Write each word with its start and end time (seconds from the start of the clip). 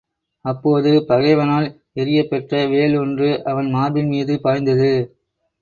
அப்போது 0.45 0.91
பகைவனால் 1.05 1.67
எறியப் 1.93 2.29
பெற்ற 2.29 2.63
வேல் 2.67 2.97
ஒன்று 2.97 3.43
அவன் 3.43 3.69
மார்பின் 3.69 4.07
மீது 4.07 4.35
பாய்ந்தது. 4.41 4.91